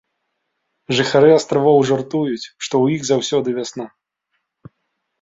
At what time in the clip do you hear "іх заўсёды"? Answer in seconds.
2.99-3.49